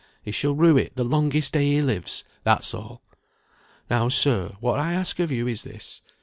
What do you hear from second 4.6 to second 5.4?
I ask of